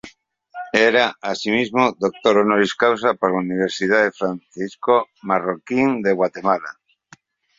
Era, 0.89 1.15
así 1.21 1.51
mismo, 1.57 1.95
Doctor 2.05 2.37
honoris 2.39 2.73
causa 2.73 3.13
por 3.13 3.29
la 3.33 3.37
Universidad 3.45 4.11
Francisco 4.11 5.05
Marroquín, 5.21 6.01
de 6.01 6.11
Guatemala. 6.13 6.79